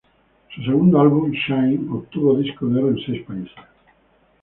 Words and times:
Su 0.55 0.63
segundo 0.63 0.99
Álbum 0.99 1.29
""Shine"" 1.29 1.87
obtuvo 1.91 2.35
disco 2.39 2.65
de 2.65 2.79
oro 2.81 2.89
en 2.89 3.05
seis 3.05 3.23
países. 3.23 3.53